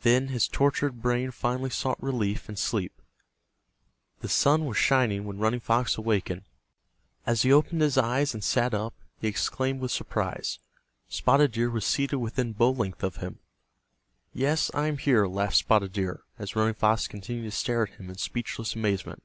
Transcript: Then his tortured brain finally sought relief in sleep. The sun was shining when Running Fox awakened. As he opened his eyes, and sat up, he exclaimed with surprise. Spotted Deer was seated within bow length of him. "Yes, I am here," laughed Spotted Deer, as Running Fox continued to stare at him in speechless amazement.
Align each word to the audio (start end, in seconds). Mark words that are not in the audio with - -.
Then 0.00 0.28
his 0.28 0.48
tortured 0.48 1.02
brain 1.02 1.30
finally 1.30 1.68
sought 1.68 2.02
relief 2.02 2.48
in 2.48 2.56
sleep. 2.56 3.02
The 4.20 4.26
sun 4.30 4.64
was 4.64 4.78
shining 4.78 5.26
when 5.26 5.36
Running 5.36 5.60
Fox 5.60 5.98
awakened. 5.98 6.44
As 7.26 7.42
he 7.42 7.52
opened 7.52 7.82
his 7.82 7.98
eyes, 7.98 8.32
and 8.32 8.42
sat 8.42 8.72
up, 8.72 8.94
he 9.18 9.28
exclaimed 9.28 9.80
with 9.82 9.90
surprise. 9.90 10.58
Spotted 11.10 11.52
Deer 11.52 11.68
was 11.68 11.84
seated 11.84 12.16
within 12.16 12.54
bow 12.54 12.70
length 12.70 13.02
of 13.02 13.16
him. 13.16 13.40
"Yes, 14.32 14.70
I 14.72 14.86
am 14.86 14.96
here," 14.96 15.26
laughed 15.26 15.56
Spotted 15.56 15.92
Deer, 15.92 16.22
as 16.38 16.56
Running 16.56 16.72
Fox 16.72 17.06
continued 17.06 17.44
to 17.50 17.50
stare 17.50 17.82
at 17.82 17.96
him 18.00 18.08
in 18.08 18.16
speechless 18.16 18.74
amazement. 18.74 19.22